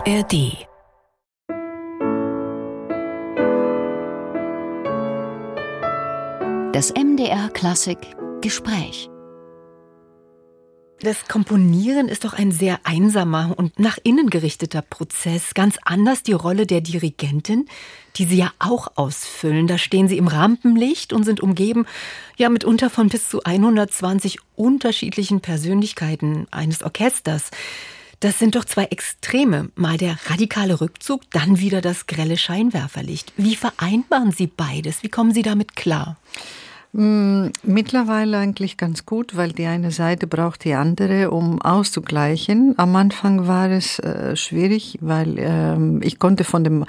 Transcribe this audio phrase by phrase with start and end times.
[0.00, 0.66] ARD
[6.72, 7.98] Das MDR Klassik
[8.40, 9.10] Gespräch
[11.02, 15.54] das Komponieren ist doch ein sehr einsamer und nach innen gerichteter Prozess.
[15.54, 17.64] Ganz anders die Rolle der Dirigentin,
[18.16, 19.66] die Sie ja auch ausfüllen.
[19.66, 21.86] Da stehen Sie im Rampenlicht und sind umgeben,
[22.36, 27.50] ja, mitunter von bis zu 120 unterschiedlichen Persönlichkeiten eines Orchesters.
[28.20, 29.70] Das sind doch zwei Extreme.
[29.76, 33.32] Mal der radikale Rückzug, dann wieder das grelle Scheinwerferlicht.
[33.38, 35.02] Wie vereinbaren Sie beides?
[35.02, 36.18] Wie kommen Sie damit klar?
[36.92, 42.74] Mm, mittlerweile eigentlich ganz gut, weil die eine Seite braucht die andere, um auszugleichen.
[42.76, 46.84] Am Anfang war es äh, schwierig, weil ähm, ich konnte von dem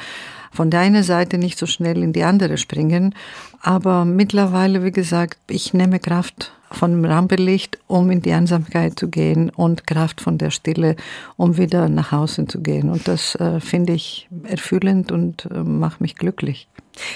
[0.53, 3.16] von der einen Seite nicht so schnell in die andere springen.
[3.62, 9.10] Aber mittlerweile, wie gesagt, ich nehme Kraft von dem Rampenlicht, um in die Einsamkeit zu
[9.10, 10.96] gehen und Kraft von der Stille,
[11.36, 12.90] um wieder nach Hause zu gehen.
[12.90, 16.68] Und das äh, finde ich erfüllend und äh, macht mich glücklich.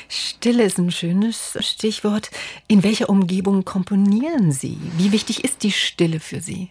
[0.07, 2.29] Stille ist ein schönes Stichwort.
[2.67, 4.77] In welcher Umgebung komponieren Sie?
[4.97, 6.69] Wie wichtig ist die Stille für Sie?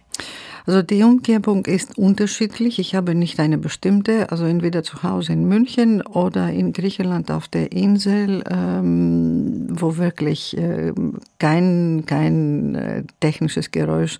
[0.65, 2.79] Also die Umgebung ist unterschiedlich.
[2.79, 7.47] Ich habe nicht eine bestimmte, also entweder zu Hause in München oder in Griechenland auf
[7.47, 10.93] der Insel, ähm, wo wirklich äh,
[11.39, 14.19] kein, kein äh, technisches Geräusch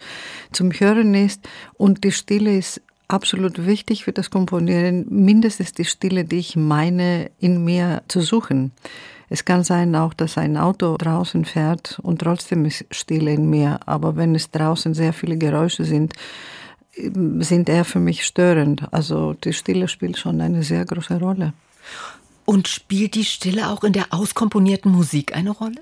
[0.52, 1.48] zum Hören ist.
[1.78, 7.30] Und die Stille ist absolut wichtig für das Komponieren, mindestens die Stille, die ich meine,
[7.40, 8.72] in mir zu suchen.
[9.30, 13.80] Es kann sein auch, dass ein Auto draußen fährt und trotzdem ist Stille in mir.
[13.86, 16.14] Aber wenn es draußen sehr viele Geräusche sind,
[16.96, 18.84] sind eher für mich störend.
[18.92, 21.54] Also die Stille spielt schon eine sehr große Rolle.
[22.46, 25.82] Und spielt die Stille auch in der auskomponierten Musik eine Rolle?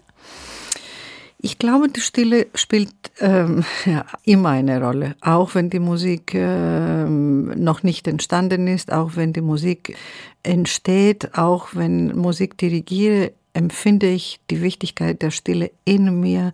[1.46, 7.48] Ich glaube, die Stille spielt ähm, ja, immer eine Rolle, auch wenn die Musik ähm,
[7.62, 9.98] noch nicht entstanden ist, auch wenn die Musik
[10.44, 16.54] entsteht, auch wenn Musik dirigiere, empfinde ich die Wichtigkeit der Stille in mir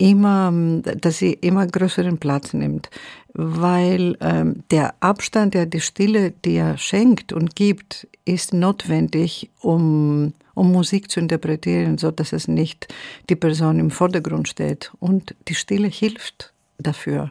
[0.00, 0.50] immer,
[0.82, 2.88] dass sie immer größeren Platz nimmt,
[3.34, 10.72] weil ähm, der Abstand, der die Stille dir schenkt und gibt, ist notwendig, um um
[10.72, 12.92] Musik zu interpretieren, so dass es nicht
[13.30, 14.92] die Person im Vordergrund steht.
[14.98, 17.30] Und die Stille hilft dafür.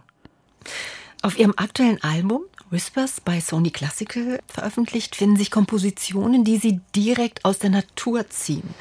[1.22, 2.42] Auf Ihrem aktuellen Album
[2.72, 8.76] Whispers bei Sony Classical veröffentlicht, finden sich Kompositionen, die Sie direkt aus der Natur ziehen.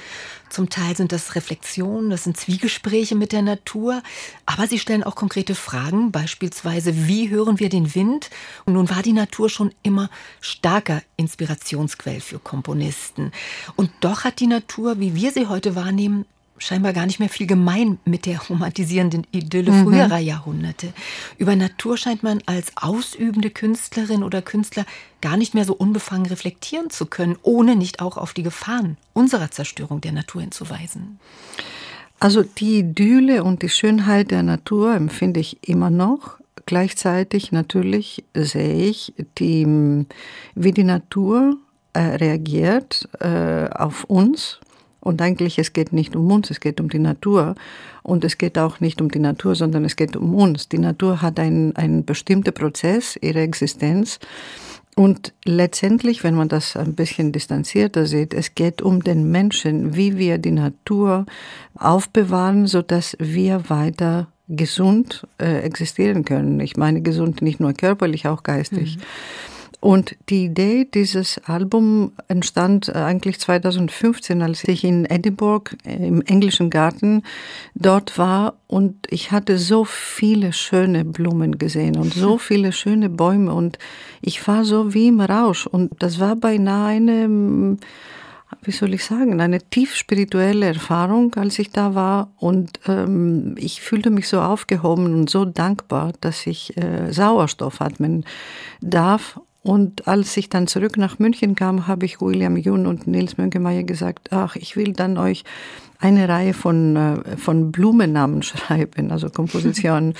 [0.50, 4.02] Zum Teil sind das Reflexionen, das sind Zwiegespräche mit der Natur,
[4.46, 8.30] aber sie stellen auch konkrete Fragen, beispielsweise, wie hören wir den Wind?
[8.64, 10.10] Und nun war die Natur schon immer
[10.40, 13.32] starker Inspirationsquell für Komponisten.
[13.76, 16.24] Und doch hat die Natur, wie wir sie heute wahrnehmen,
[16.58, 19.84] scheinbar gar nicht mehr viel gemein mit der romantisierenden Idylle mhm.
[19.84, 20.92] früherer Jahrhunderte.
[21.38, 24.86] Über Natur scheint man als ausübende Künstlerin oder Künstler
[25.20, 29.50] gar nicht mehr so unbefangen reflektieren zu können, ohne nicht auch auf die Gefahren unserer
[29.50, 31.18] Zerstörung der Natur hinzuweisen.
[32.20, 36.38] Also die Idylle und die Schönheit der Natur empfinde ich immer noch.
[36.66, 40.04] Gleichzeitig natürlich sehe ich, die,
[40.54, 41.56] wie die Natur
[41.92, 44.60] äh, reagiert äh, auf uns
[45.08, 47.54] und eigentlich, es geht nicht um uns, es geht um die Natur.
[48.02, 50.68] Und es geht auch nicht um die Natur, sondern es geht um uns.
[50.68, 54.18] Die Natur hat einen, einen bestimmten Prozess, ihre Existenz.
[54.96, 60.18] Und letztendlich, wenn man das ein bisschen distanzierter sieht, es geht um den Menschen, wie
[60.18, 61.24] wir die Natur
[61.74, 66.60] aufbewahren, so dass wir weiter gesund äh, existieren können.
[66.60, 68.96] Ich meine gesund nicht nur körperlich, auch geistig.
[68.96, 69.02] Mhm.
[69.80, 76.20] Und die Idee dieses Albums entstand äh, eigentlich 2015, als ich in Edinburgh äh, im
[76.22, 77.22] englischen Garten
[77.74, 78.54] dort war.
[78.66, 83.54] Und ich hatte so viele schöne Blumen gesehen und so viele schöne Bäume.
[83.54, 83.78] Und
[84.20, 85.68] ich war so wie im Rausch.
[85.68, 87.76] Und das war beinahe eine,
[88.62, 92.32] wie soll ich sagen, eine tief spirituelle Erfahrung, als ich da war.
[92.36, 98.24] Und ähm, ich fühlte mich so aufgehoben und so dankbar, dass ich äh, Sauerstoff atmen
[98.80, 103.38] darf und als ich dann zurück nach München kam, habe ich William Jun und Nils
[103.38, 105.44] Mönkemeyer gesagt, ach, ich will dann euch
[105.98, 110.14] eine Reihe von, äh, von Blumennamen schreiben, also Kompositionen.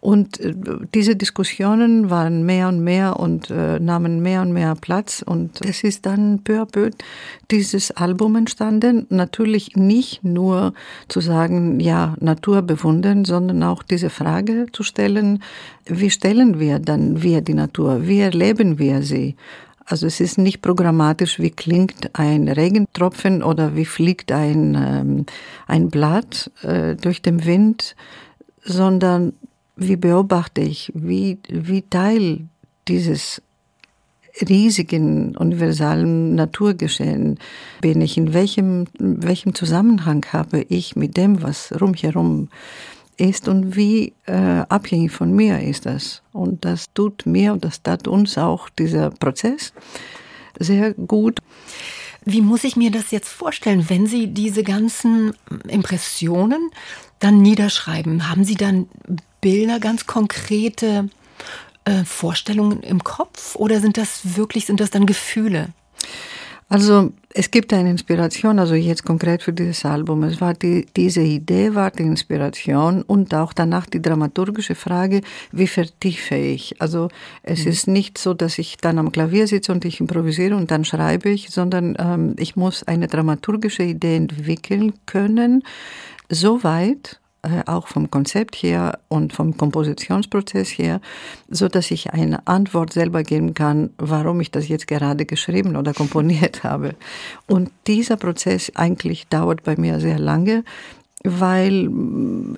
[0.00, 0.52] Und äh,
[0.94, 5.22] diese Diskussionen waren mehr und mehr und äh, nahmen mehr und mehr Platz.
[5.22, 6.90] Und es ist dann peu à peu
[7.52, 9.06] dieses Album entstanden.
[9.10, 10.74] Natürlich nicht nur
[11.08, 15.42] zu sagen, ja, Natur bewundern, sondern auch diese Frage zu stellen,
[15.86, 18.06] wie stellen wir dann wir die Natur?
[18.06, 19.36] Wie erleben wir sie?
[19.84, 25.26] Also es ist nicht programmatisch, wie klingt ein Regentropfen oder wie fliegt ein, ähm,
[25.66, 27.96] ein Blatt äh, durch den Wind,
[28.64, 29.32] sondern
[29.76, 32.40] wie beobachte ich, wie, wie Teil
[32.88, 33.42] dieses
[34.48, 37.38] riesigen universalen Naturgeschehen
[37.80, 42.48] bin ich, in welchem, welchem Zusammenhang habe ich mit dem, was rumherum
[43.22, 46.22] ist und wie äh, abhängig von mir ist das.
[46.32, 49.72] Und das tut mir und das tat uns auch dieser Prozess
[50.58, 51.38] sehr gut.
[52.24, 55.34] Wie muss ich mir das jetzt vorstellen, wenn Sie diese ganzen
[55.68, 56.70] Impressionen
[57.18, 58.28] dann niederschreiben?
[58.28, 58.88] Haben Sie dann
[59.40, 61.08] Bilder, ganz konkrete
[61.84, 65.70] äh, Vorstellungen im Kopf oder sind das wirklich, sind das dann Gefühle?
[66.72, 70.22] Also es gibt eine Inspiration, also jetzt konkret für dieses Album.
[70.22, 75.20] Es war die, diese Idee war die Inspiration und auch danach die dramaturgische Frage,
[75.50, 76.80] wie vertiefe ich?
[76.80, 77.08] Also
[77.42, 77.70] es mhm.
[77.70, 81.28] ist nicht so, dass ich dann am Klavier sitze und ich improvisiere und dann schreibe
[81.28, 85.64] ich, sondern ähm, ich muss eine dramaturgische Idee entwickeln können,
[86.30, 87.21] so weit, äh,
[87.66, 91.00] auch vom Konzept her und vom Kompositionsprozess her,
[91.48, 95.92] so dass ich eine Antwort selber geben kann, warum ich das jetzt gerade geschrieben oder
[95.92, 96.94] komponiert habe.
[97.48, 100.64] Und dieser Prozess eigentlich dauert bei mir sehr lange
[101.24, 101.88] weil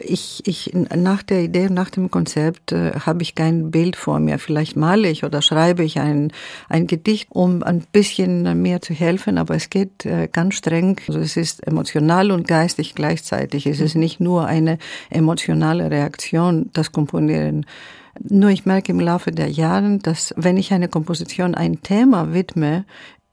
[0.01, 4.39] ich, ich nach der Idee, nach dem Konzept äh, habe ich kein Bild vor mir.
[4.39, 6.33] Vielleicht male ich oder schreibe ich ein,
[6.69, 10.99] ein Gedicht, um ein bisschen mehr zu helfen, aber es geht äh, ganz streng.
[11.07, 13.67] Also es ist emotional und geistig gleichzeitig.
[13.67, 14.79] Es ist nicht nur eine
[15.11, 17.67] emotionale Reaktion, das Komponieren.
[18.23, 22.85] Nur ich merke im Laufe der Jahre, dass wenn ich eine Komposition ein Thema widme,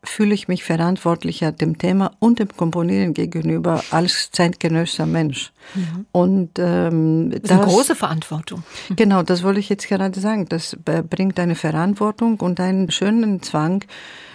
[0.03, 5.51] fühle ich mich verantwortlicher dem Thema und dem Komponieren gegenüber als zeitgenössischer Mensch.
[5.75, 6.05] Mhm.
[6.11, 8.63] Und ähm, das ist eine große Verantwortung.
[8.95, 10.47] Genau, das wollte ich jetzt gerade sagen.
[10.49, 10.75] Das
[11.09, 13.85] bringt eine Verantwortung und einen schönen Zwang,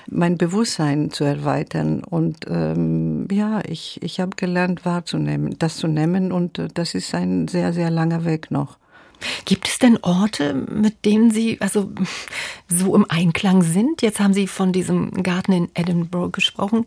[0.08, 2.04] mein Bewusstsein zu erweitern.
[2.04, 7.14] Und ähm, ja, ich, ich habe gelernt wahrzunehmen, das zu nehmen und äh, das ist
[7.14, 8.78] ein sehr, sehr langer Weg noch.
[9.44, 11.90] Gibt es denn Orte, mit denen Sie also
[12.68, 14.02] so im Einklang sind?
[14.02, 16.86] Jetzt haben Sie von diesem Garten in Edinburgh gesprochen.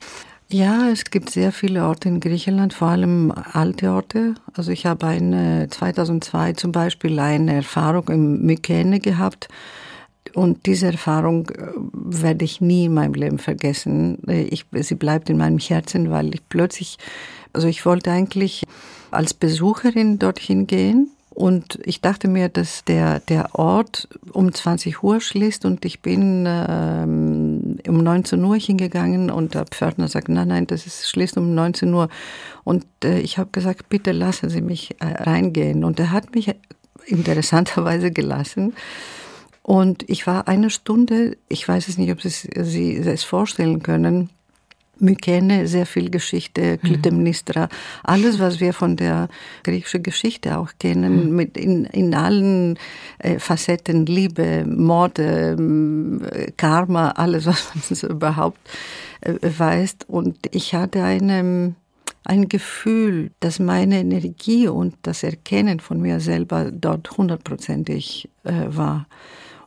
[0.51, 4.33] Ja, es gibt sehr viele Orte in Griechenland, vor allem alte Orte.
[4.53, 9.47] Also ich habe eine 2002 zum Beispiel eine Erfahrung im Mykene gehabt.
[10.33, 14.19] Und diese Erfahrung äh, werde ich nie in meinem Leben vergessen.
[14.27, 16.97] Ich, sie bleibt in meinem Herzen, weil ich plötzlich,
[17.53, 18.63] also ich wollte eigentlich
[19.11, 25.21] als Besucherin dorthin gehen und ich dachte mir, dass der, der Ort um 20 Uhr
[25.21, 30.67] schließt und ich bin ähm, um 19 Uhr hingegangen und der Pförtner sagt, nein, nein,
[30.67, 32.09] das ist, schließt um 19 Uhr.
[32.65, 35.85] Und äh, ich habe gesagt, bitte lassen Sie mich äh, reingehen.
[35.85, 36.53] Und er hat mich
[37.05, 38.73] interessanterweise gelassen.
[39.63, 44.29] Und ich war eine Stunde, ich weiß es nicht, ob Sie, Sie es vorstellen können,
[44.99, 47.69] Mykene, sehr viel Geschichte, Clytemnestra, mhm.
[48.03, 49.27] alles, was wir von der
[49.63, 51.35] griechischen Geschichte auch kennen, mhm.
[51.35, 52.77] mit in, in allen
[53.19, 55.57] äh, Facetten, Liebe, Morde,
[56.31, 58.59] äh, Karma, alles, was man so überhaupt
[59.21, 59.97] äh, weiß.
[60.07, 61.75] Und ich hatte eine,
[62.23, 69.07] ein Gefühl, dass meine Energie und das Erkennen von mir selber dort hundertprozentig äh, war.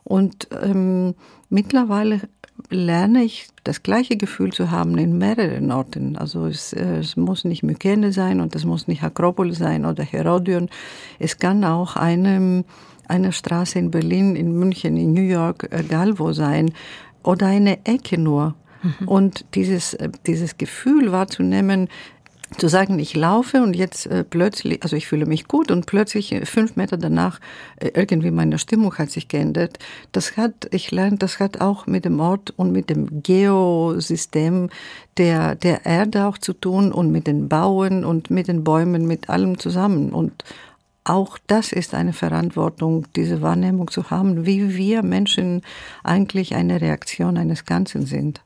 [0.03, 1.15] Und ähm,
[1.49, 2.21] mittlerweile
[2.69, 6.17] lerne ich das gleiche Gefühl zu haben in mehreren Orten.
[6.17, 10.03] Also es, äh, es muss nicht Mykene sein und es muss nicht Akropolis sein oder
[10.03, 10.69] Herodion.
[11.19, 12.63] Es kann auch eine,
[13.07, 16.73] eine Straße in Berlin, in München, in New York, egal wo sein
[17.23, 18.55] oder eine Ecke nur.
[18.83, 19.07] Mhm.
[19.07, 21.87] Und dieses, äh, dieses Gefühl wahrzunehmen,
[22.57, 26.31] zu sagen, ich laufe und jetzt äh, plötzlich, also ich fühle mich gut und plötzlich
[26.31, 27.39] äh, fünf Meter danach
[27.77, 29.79] äh, irgendwie meine Stimmung hat sich geändert.
[30.11, 34.69] Das hat, ich lerne, das hat auch mit dem Ort und mit dem Geosystem
[35.17, 39.29] der, der Erde auch zu tun und mit den Bauen und mit den Bäumen, mit
[39.29, 40.11] allem zusammen.
[40.11, 40.43] Und
[41.03, 45.61] auch das ist eine Verantwortung, diese Wahrnehmung zu haben, wie wir Menschen
[46.03, 48.41] eigentlich eine Reaktion eines Ganzen sind.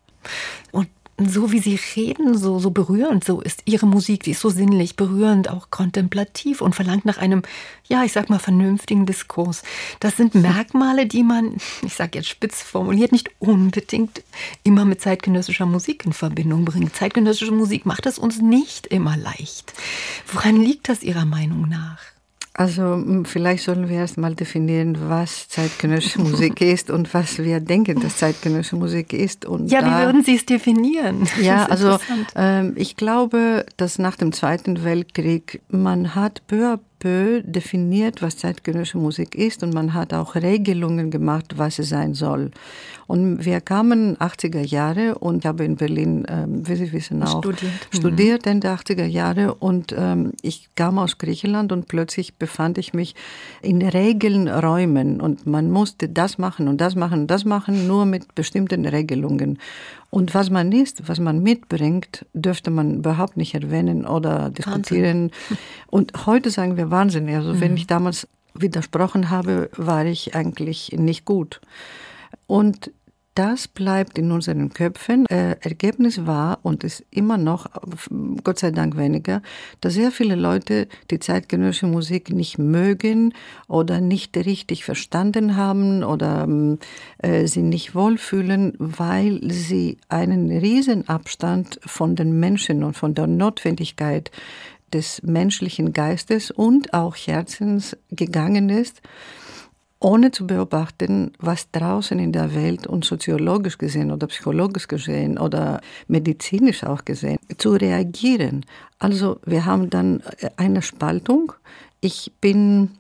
[0.72, 0.88] Und
[1.20, 4.96] so wie sie reden, so, so berührend, so ist ihre Musik, die ist so sinnlich,
[4.96, 7.42] berührend, auch kontemplativ und verlangt nach einem,
[7.88, 9.64] ja, ich sag mal, vernünftigen Diskurs.
[10.00, 14.22] Das sind Merkmale, die man, ich sag jetzt spitz formuliert, nicht unbedingt
[14.64, 16.96] immer mit zeitgenössischer Musik in Verbindung bringt.
[16.96, 19.74] Zeitgenössische Musik macht es uns nicht immer leicht.
[20.32, 22.17] Woran liegt das Ihrer Meinung nach?
[22.58, 28.00] Also vielleicht sollen wir erst mal definieren, was zeitgenössische Musik ist und was wir denken,
[28.00, 29.46] dass zeitgenössische Musik ist.
[29.46, 31.28] Und ja, da, wie würden Sie es definieren?
[31.40, 32.00] Ja, also
[32.36, 38.38] ähm, ich glaube, dass nach dem Zweiten Weltkrieg man hat peu à peu definiert, was
[38.38, 42.52] zeitgenössische Musik ist und man hat auch Regelungen gemacht, was es sein soll.
[43.08, 47.40] Und wir kamen 80er Jahre und ich habe in Berlin, ähm, wie Sie wissen auch,
[47.40, 48.52] studiert, studiert mhm.
[48.52, 53.16] Ende 80er Jahre und ähm, ich kam aus Griechenland und plötzlich befand ich mich
[53.62, 58.06] in Regeln Räumen und man musste das machen und das machen und das machen, nur
[58.06, 59.60] mit bestimmten Regelungen.
[60.10, 65.32] Und was man ist, was man mitbringt, dürfte man überhaupt nicht erwähnen oder diskutieren.
[65.32, 65.58] Wahnsinn.
[65.88, 67.30] Und heute sagen wir Wahnsinn.
[67.30, 67.62] Also mhm.
[67.62, 71.62] wenn ich damals widersprochen habe, war ich eigentlich nicht gut.
[72.48, 72.92] Und
[73.38, 75.28] das bleibt in unseren Köpfen.
[75.28, 77.68] Äh, Ergebnis war und ist immer noch,
[78.44, 79.44] Gott sei Dank weniger,
[79.80, 83.36] dass sehr viele Leute die zeitgenössische Musik nicht mögen
[83.68, 86.48] oder nicht richtig verstanden haben oder
[87.20, 93.28] äh, sie nicht wohlfühlen, weil sie einen riesen Abstand von den Menschen und von der
[93.28, 94.32] Notwendigkeit
[94.92, 99.02] des menschlichen Geistes und auch Herzens gegangen ist
[100.00, 105.82] ohne zu beobachten, was draußen in der Welt und soziologisch gesehen oder psychologisch gesehen oder
[106.08, 108.66] medizinisch auch gesehen, zu reagieren.
[109.00, 110.22] Also wir haben dann
[110.56, 111.54] eine Spaltung.
[112.00, 112.92] Ich bin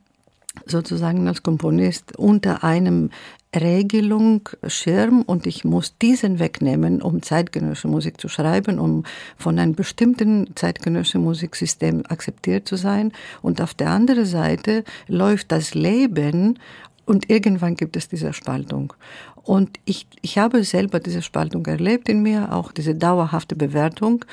[0.65, 3.11] sozusagen als Komponist unter einem
[3.55, 9.03] Regelung, Schirm und ich muss diesen wegnehmen, um zeitgenössische Musik zu schreiben, um
[9.37, 13.13] von einem bestimmten zeitgenössischen Musiksystem akzeptiert zu sein.
[13.41, 16.59] Und auf der anderen Seite läuft das Leben
[17.07, 18.93] und irgendwann gibt es diese Spaltung.
[19.47, 24.25] Und ich, ich habe selber diese Spaltung erlebt in mir, auch diese dauerhafte Bewertung.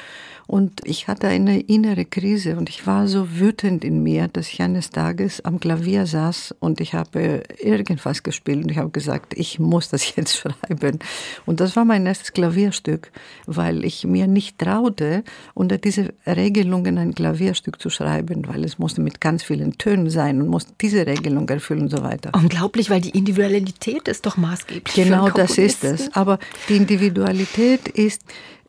[0.47, 4.61] Und ich hatte eine innere Krise und ich war so wütend in mir, dass ich
[4.61, 9.59] eines Tages am Klavier saß und ich habe irgendwas gespielt und ich habe gesagt, ich
[9.59, 10.99] muss das jetzt schreiben.
[11.47, 13.11] Und das war mein erstes Klavierstück,
[13.47, 19.01] weil ich mir nicht traute, unter diese Regelungen ein Klavierstück zu schreiben, weil es musste
[19.01, 22.33] mit ganz vielen Tönen sein und musste diese Regelung erfüllen und so weiter.
[22.35, 25.04] Unglaublich, weil die Individualität ist doch maßgeblich.
[25.05, 26.15] Genau das ist es.
[26.15, 28.23] Aber die Individualität ist,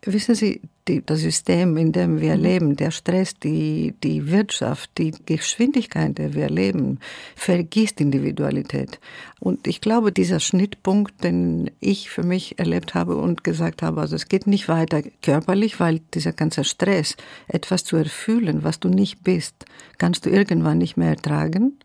[0.06, 2.44] wissen Sie, die, das System, in dem wir mhm.
[2.44, 7.00] leben, der Stress, die, die Wirtschaft, die Geschwindigkeit, in der wir leben,
[7.36, 9.00] vergisst Individualität.
[9.40, 14.16] Und ich glaube, dieser Schnittpunkt, den ich für mich erlebt habe und gesagt habe, also
[14.16, 17.16] es geht nicht weiter körperlich, weil dieser ganze Stress,
[17.48, 19.66] etwas zu erfüllen, was du nicht bist,
[19.98, 21.80] kannst du irgendwann nicht mehr ertragen.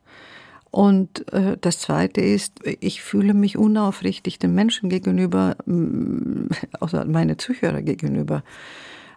[0.71, 5.57] Und äh, das Zweite ist, ich fühle mich unaufrichtig den Menschen gegenüber,
[6.81, 8.43] also meine Zuhörer gegenüber,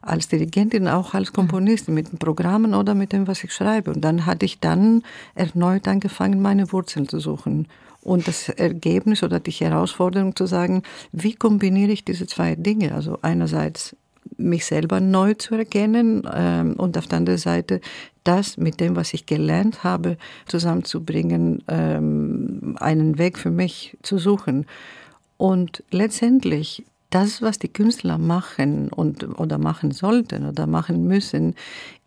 [0.01, 3.91] als Dirigentin, auch als Komponistin, mit den Programmen oder mit dem, was ich schreibe.
[3.91, 7.67] Und dann hatte ich dann erneut angefangen, meine Wurzeln zu suchen.
[8.01, 10.83] Und das Ergebnis oder die Herausforderung zu sagen,
[11.13, 12.93] wie kombiniere ich diese zwei Dinge?
[12.93, 13.95] Also einerseits
[14.37, 17.81] mich selber neu zu erkennen ähm, und auf der anderen Seite
[18.23, 24.65] das mit dem, was ich gelernt habe, zusammenzubringen, ähm, einen Weg für mich zu suchen.
[25.37, 31.55] Und letztendlich das, was die Künstler machen und, oder machen sollten oder machen müssen,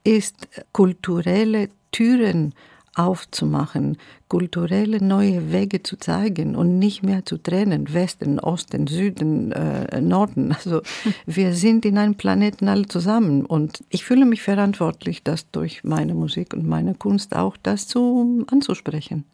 [0.04, 2.54] ist kulturelle Türen
[2.96, 3.98] aufzumachen,
[4.28, 10.56] kulturelle neue Wege zu zeigen und nicht mehr zu trennen, Westen, Osten, Süden, äh, Norden.
[10.66, 10.82] Also
[11.26, 16.14] wir sind in einem Planeten alle zusammen und ich fühle mich verantwortlich, das durch meine
[16.14, 19.24] Musik und meine Kunst auch das zu anzusprechen.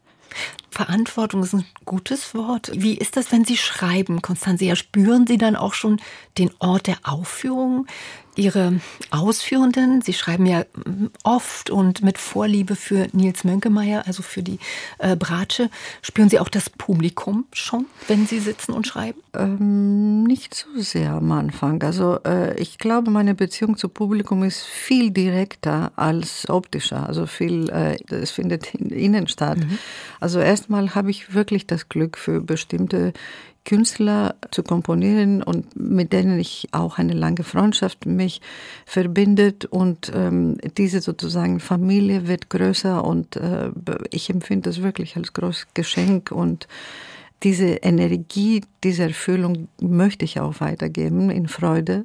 [0.70, 2.70] Verantwortung ist ein gutes Wort.
[2.74, 4.74] Wie ist das, wenn Sie schreiben, Konstanzia?
[4.76, 6.00] Spüren Sie dann auch schon
[6.38, 7.86] den Ort der Aufführung?
[8.34, 10.64] Ihre Ausführenden, Sie schreiben ja
[11.22, 14.58] oft und mit Vorliebe für Nils Mönkemeyer, also für die
[14.98, 15.68] äh, Bratsche.
[16.00, 19.20] Spüren Sie auch das Publikum schon, wenn Sie sitzen und schreiben?
[19.34, 21.82] Ähm, nicht so sehr am Anfang.
[21.82, 27.06] Also äh, ich glaube, meine Beziehung zum Publikum ist viel direkter als optischer.
[27.06, 29.58] Also viel, äh, es findet in innen statt.
[29.58, 29.78] Mhm.
[30.20, 33.12] Also erstmal habe ich wirklich das Glück für bestimmte
[33.64, 38.40] Künstler zu komponieren und mit denen ich auch eine lange Freundschaft mich
[38.86, 43.70] verbindet und ähm, diese sozusagen Familie wird größer und äh,
[44.10, 46.66] ich empfinde das wirklich als großes Geschenk und
[47.42, 52.04] diese Energie, diese Erfüllung möchte ich auch weitergeben in Freude.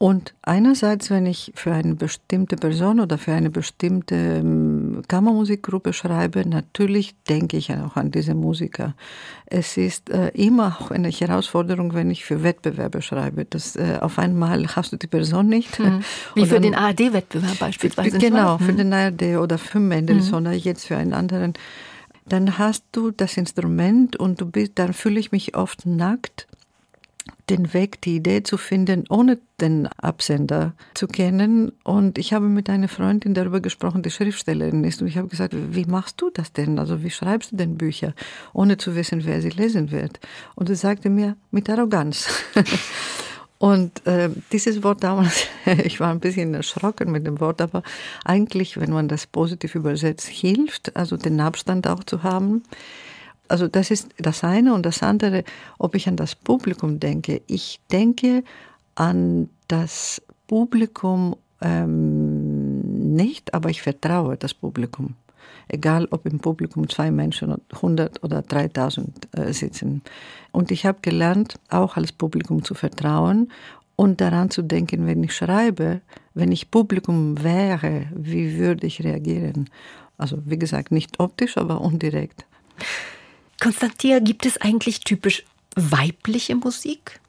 [0.00, 6.48] Und einerseits, wenn ich für eine bestimmte Person oder für eine bestimmte ähm, Kammermusikgruppe schreibe,
[6.48, 8.94] natürlich denke ich auch an diese Musiker.
[9.46, 13.44] Es ist äh, immer auch eine Herausforderung, wenn ich für Wettbewerbe schreibe.
[13.44, 15.80] Das, äh, auf einmal hast du die Person nicht.
[15.80, 16.04] Mhm.
[16.36, 18.18] Wie für den ARD-Wettbewerb beispielsweise.
[18.18, 18.76] Genau, für mhm.
[18.76, 20.50] den ARD oder für Mendelssohn mhm.
[20.50, 21.54] oder jetzt für einen anderen.
[22.24, 26.46] Dann hast du das Instrument und du bist, dann fühle ich mich oft nackt
[27.50, 31.72] den Weg, die Idee zu finden, ohne den Absender zu kennen.
[31.84, 35.00] Und ich habe mit einer Freundin darüber gesprochen, die Schriftstellerin ist.
[35.00, 36.78] Und ich habe gesagt, wie machst du das denn?
[36.78, 38.14] Also wie schreibst du denn Bücher,
[38.52, 40.20] ohne zu wissen, wer sie lesen wird?
[40.54, 42.28] Und sie sagte mir, mit Arroganz.
[43.58, 45.46] Und äh, dieses Wort damals,
[45.84, 47.82] ich war ein bisschen erschrocken mit dem Wort, aber
[48.24, 52.62] eigentlich, wenn man das positiv übersetzt, hilft, also den Abstand auch zu haben.
[53.48, 55.44] Also das ist das eine und das andere,
[55.78, 57.42] ob ich an das Publikum denke.
[57.46, 58.44] Ich denke
[58.94, 65.14] an das Publikum ähm, nicht, aber ich vertraue das Publikum.
[65.68, 70.02] Egal, ob im Publikum zwei Menschen, 100 oder 3000 äh, sitzen.
[70.50, 73.52] Und ich habe gelernt, auch als Publikum zu vertrauen
[73.96, 76.00] und daran zu denken, wenn ich schreibe,
[76.32, 79.68] wenn ich Publikum wäre, wie würde ich reagieren?
[80.16, 82.46] Also wie gesagt, nicht optisch, aber indirekt.
[83.60, 87.20] Konstantia, gibt es eigentlich typisch weibliche Musik?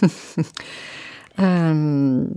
[1.38, 2.30] ähm,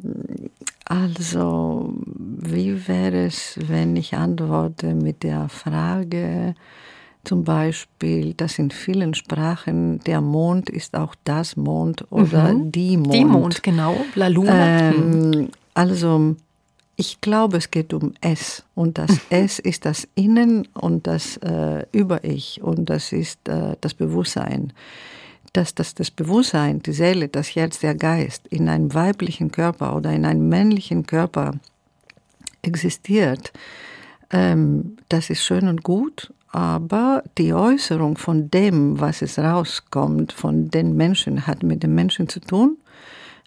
[0.85, 6.55] also, wie wäre es, wenn ich antworte mit der Frage,
[7.23, 12.71] zum Beispiel, dass in vielen Sprachen der Mond ist auch das Mond oder mhm.
[12.71, 13.13] die Mond.
[13.13, 13.95] Die Mond, genau.
[14.15, 14.91] La Luna.
[14.91, 16.35] Ähm, also,
[16.95, 18.63] ich glaube, es geht um Es.
[18.75, 22.61] Und das Es ist das Innen und das äh, Über-Ich.
[22.61, 24.73] Und das ist äh, das Bewusstsein.
[25.53, 30.11] Dass das, das Bewusstsein, die Seele, das Herz, der Geist in einem weiblichen Körper oder
[30.11, 31.55] in einem männlichen Körper
[32.61, 33.51] existiert,
[34.29, 36.33] ähm, das ist schön und gut.
[36.53, 42.27] Aber die Äußerung von dem, was es rauskommt, von den Menschen, hat mit dem Menschen
[42.27, 42.77] zu tun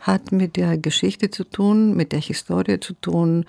[0.05, 3.47] hat mit der Geschichte zu tun, mit der Historie zu tun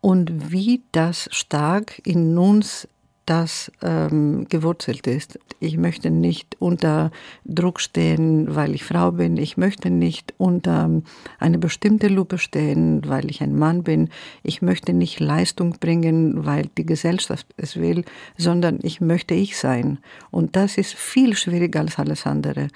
[0.00, 2.88] und wie das stark in uns
[3.26, 5.40] das ähm, gewurzelt ist.
[5.58, 7.10] Ich möchte nicht unter
[7.44, 9.36] Druck stehen, weil ich Frau bin.
[9.36, 11.02] Ich möchte nicht unter
[11.40, 14.10] eine bestimmte Lupe stehen, weil ich ein Mann bin.
[14.44, 18.04] Ich möchte nicht Leistung bringen, weil die Gesellschaft es will,
[18.38, 19.98] sondern ich möchte ich sein.
[20.30, 22.68] Und das ist viel schwieriger als alles andere.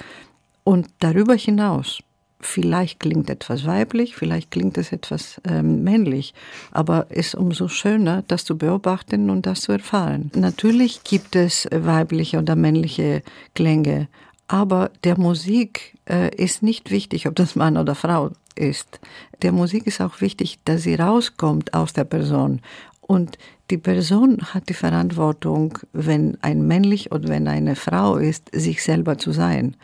[0.64, 2.00] Und darüber hinaus
[2.40, 6.32] Vielleicht klingt etwas weiblich, vielleicht klingt es etwas ähm, männlich,
[6.72, 10.30] aber ist umso schöner, das zu beobachten und das zu erfahren.
[10.34, 13.22] Natürlich gibt es weibliche oder männliche
[13.54, 14.08] Klänge,
[14.48, 19.00] aber der Musik äh, ist nicht wichtig, ob das Mann oder Frau ist.
[19.42, 22.60] Der Musik ist auch wichtig, dass sie rauskommt aus der Person.
[23.00, 23.38] Und
[23.70, 29.18] die Person hat die Verantwortung, wenn ein männlich oder wenn eine Frau ist, sich selber
[29.18, 29.76] zu sein.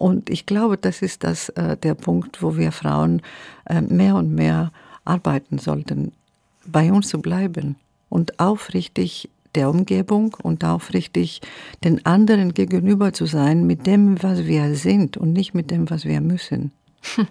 [0.00, 3.20] Und ich glaube, das ist das, äh, der Punkt, wo wir Frauen
[3.66, 4.72] äh, mehr und mehr
[5.04, 6.12] arbeiten sollten,
[6.64, 7.76] bei uns zu bleiben
[8.08, 11.42] und aufrichtig der Umgebung und aufrichtig
[11.84, 16.06] den anderen gegenüber zu sein mit dem, was wir sind und nicht mit dem, was
[16.06, 16.72] wir müssen.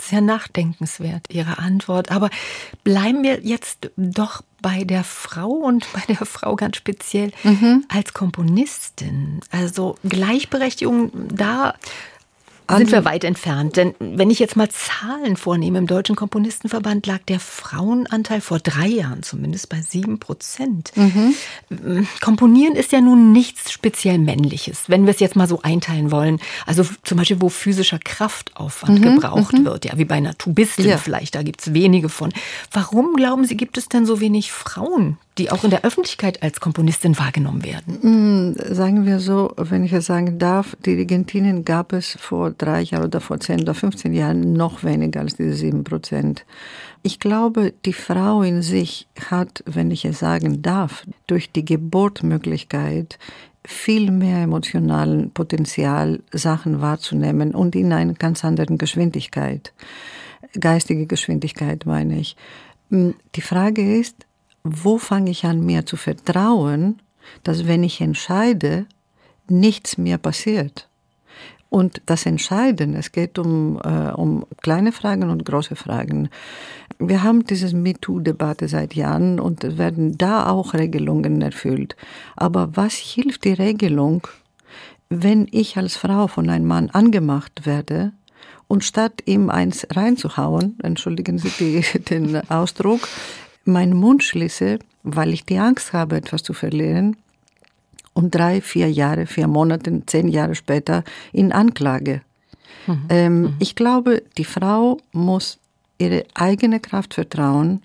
[0.00, 2.12] Sehr nachdenkenswert, Ihre Antwort.
[2.12, 2.30] Aber
[2.84, 7.84] bleiben wir jetzt doch bei der Frau und bei der Frau ganz speziell mhm.
[7.88, 9.40] als Komponistin.
[9.50, 11.74] Also Gleichberechtigung, da
[12.78, 13.76] sind wir weit entfernt.
[13.76, 18.86] Denn wenn ich jetzt mal Zahlen vornehme, im Deutschen Komponistenverband lag der Frauenanteil vor drei
[18.86, 20.92] Jahren zumindest bei sieben Prozent.
[20.96, 22.06] Mhm.
[22.20, 26.40] Komponieren ist ja nun nichts speziell Männliches, wenn wir es jetzt mal so einteilen wollen.
[26.66, 29.14] Also zum Beispiel, wo physischer Kraftaufwand mhm.
[29.14, 29.64] gebraucht mhm.
[29.64, 30.98] wird, ja, wie bei einer Tubistin ja.
[30.98, 32.32] vielleicht, da gibt es wenige von.
[32.70, 36.60] Warum glauben Sie, gibt es denn so wenig Frauen, die auch in der Öffentlichkeit als
[36.60, 38.52] Komponistin wahrgenommen werden?
[38.52, 43.04] Mm, sagen wir so, wenn ich es sagen darf, Dirigentinnen gab es vor drei Jahren
[43.04, 46.44] oder vor zehn oder 15 Jahren noch weniger als diese sieben Prozent.
[47.02, 53.18] Ich glaube, die Frau in sich hat, wenn ich es sagen darf, durch die Geburtmöglichkeit
[53.64, 59.72] viel mehr emotionalen Potenzial, Sachen wahrzunehmen und in einer ganz anderen Geschwindigkeit.
[60.60, 62.36] Geistige Geschwindigkeit meine ich.
[62.90, 64.26] Mm, die Frage ist,
[64.64, 67.00] wo fange ich an, mir zu vertrauen,
[67.42, 68.86] dass wenn ich entscheide,
[69.48, 70.88] nichts mehr passiert.
[71.72, 76.28] Und das Entscheiden, es geht um, äh, um kleine Fragen und große Fragen.
[76.98, 81.96] Wir haben diese MeToo-Debatte seit Jahren und es werden da auch Regelungen erfüllt.
[82.36, 84.26] Aber was hilft die Regelung,
[85.08, 88.12] wenn ich als Frau von einem Mann angemacht werde
[88.68, 93.08] und statt ihm eins reinzuhauen, entschuldigen Sie die, den Ausdruck,
[93.64, 97.16] meinen Mund schließe, weil ich die Angst habe, etwas zu verlieren,
[98.14, 102.22] und drei, vier Jahre, vier Monate, zehn Jahre später in Anklage.
[102.86, 103.06] Mhm.
[103.08, 103.54] Ähm, mhm.
[103.58, 105.58] Ich glaube, die Frau muss
[105.98, 107.82] ihre eigene Kraft vertrauen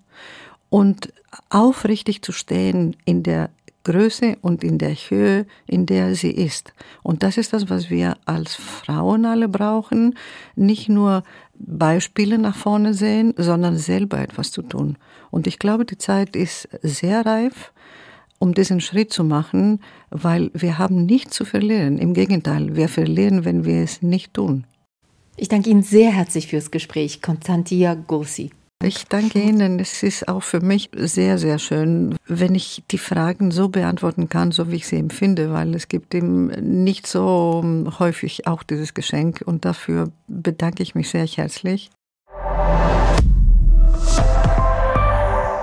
[0.69, 1.13] und
[1.49, 3.49] aufrichtig zu stehen in der
[3.87, 6.73] Größe und in der Höhe, in der sie ist.
[7.03, 10.15] Und das ist das, was wir als Frauen alle brauchen.
[10.55, 11.23] Nicht nur
[11.55, 14.97] Beispiele nach vorne sehen, sondern selber etwas zu tun.
[15.31, 17.71] Und ich glaube, die Zeit ist sehr reif,
[18.39, 21.97] um diesen Schritt zu machen, weil wir haben nichts zu verlieren.
[21.97, 24.65] Im Gegenteil, wir verlieren, wenn wir es nicht tun.
[25.37, 28.51] Ich danke Ihnen sehr herzlich fürs Gespräch, Konstantia Gossi.
[28.83, 29.79] Ich danke Ihnen.
[29.79, 34.51] Es ist auch für mich sehr, sehr schön, wenn ich die Fragen so beantworten kann,
[34.51, 37.63] so wie ich sie empfinde, weil es gibt ihm nicht so
[37.99, 41.89] häufig auch dieses Geschenk und dafür bedanke ich mich sehr herzlich.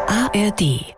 [0.09, 0.95] ARD